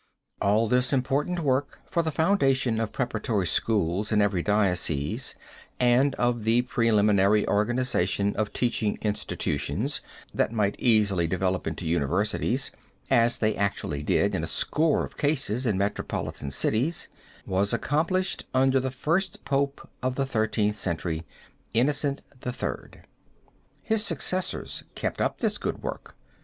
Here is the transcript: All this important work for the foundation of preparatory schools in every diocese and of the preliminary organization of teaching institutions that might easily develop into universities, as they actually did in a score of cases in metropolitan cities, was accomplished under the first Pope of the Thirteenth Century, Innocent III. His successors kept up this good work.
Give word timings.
All 0.41 0.67
this 0.67 0.91
important 0.93 1.41
work 1.41 1.79
for 1.87 2.01
the 2.01 2.09
foundation 2.09 2.79
of 2.79 2.91
preparatory 2.91 3.45
schools 3.45 4.11
in 4.11 4.19
every 4.19 4.41
diocese 4.41 5.35
and 5.79 6.15
of 6.15 6.43
the 6.43 6.63
preliminary 6.63 7.47
organization 7.47 8.35
of 8.35 8.51
teaching 8.51 8.97
institutions 9.03 10.01
that 10.33 10.51
might 10.51 10.75
easily 10.79 11.27
develop 11.27 11.67
into 11.67 11.85
universities, 11.85 12.71
as 13.11 13.37
they 13.37 13.55
actually 13.55 14.01
did 14.01 14.33
in 14.33 14.43
a 14.43 14.47
score 14.47 15.05
of 15.05 15.17
cases 15.17 15.67
in 15.67 15.77
metropolitan 15.77 16.49
cities, 16.49 17.07
was 17.45 17.71
accomplished 17.71 18.45
under 18.55 18.79
the 18.79 18.89
first 18.89 19.45
Pope 19.45 19.87
of 20.01 20.15
the 20.15 20.25
Thirteenth 20.25 20.77
Century, 20.77 21.25
Innocent 21.75 22.21
III. 22.43 23.01
His 23.83 24.03
successors 24.03 24.83
kept 24.95 25.21
up 25.21 25.41
this 25.41 25.59
good 25.59 25.83
work. 25.83 26.15